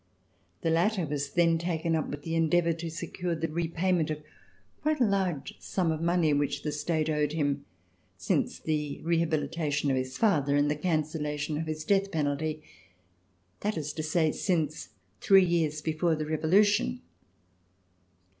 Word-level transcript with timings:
The 0.61 0.71
latter 0.71 1.05
was 1.05 1.29
then 1.29 1.59
taken 1.59 1.95
up 1.95 2.07
with 2.09 2.23
the 2.23 2.33
endeavor 2.33 2.73
to 2.73 2.89
secure 2.89 3.35
the 3.35 3.47
repayment 3.47 4.09
of 4.09 4.23
quite 4.81 4.99
a 4.99 5.03
large 5.05 5.53
sum 5.59 5.91
of 5.91 6.01
money 6.01 6.33
which 6.33 6.63
the 6.63 6.71
State 6.71 7.07
owed 7.07 7.33
him 7.33 7.65
since 8.17 8.57
the 8.57 8.99
rehabilitation 9.03 9.91
of 9.91 9.97
his 9.97 10.17
father 10.17 10.55
and 10.55 10.71
the 10.71 10.75
cancellation 10.75 11.55
of 11.55 11.67
his 11.67 11.85
death 11.85 12.11
penalty, 12.11 12.63
that 13.59 13.77
is 13.77 13.93
to 13.93 14.01
say, 14.01 14.31
since 14.31 14.89
three 15.19 15.45
years 15.45 15.83
before 15.83 16.15
the 16.15 16.25
Revolution. 16.25 17.03